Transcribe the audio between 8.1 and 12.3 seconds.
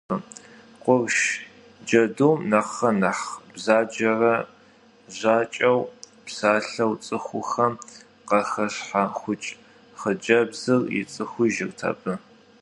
къахэщхьэхукӏ хъыджэбзыр ицӏыхужырт абы.